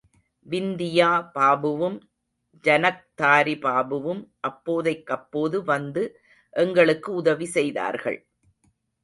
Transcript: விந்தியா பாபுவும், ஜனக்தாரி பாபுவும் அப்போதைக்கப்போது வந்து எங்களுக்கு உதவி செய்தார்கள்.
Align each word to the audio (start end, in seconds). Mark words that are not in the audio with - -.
விந்தியா 0.45 1.09
பாபுவும், 1.35 1.97
ஜனக்தாரி 2.65 3.55
பாபுவும் 3.57 4.23
அப்போதைக்கப்போது 4.47 5.59
வந்து 5.63 6.03
எங்களுக்கு 6.53 7.13
உதவி 7.13 7.45
செய்தார்கள். 7.45 8.19